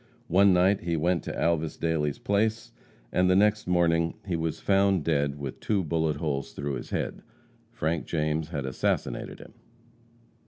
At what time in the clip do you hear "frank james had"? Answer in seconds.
7.71-8.65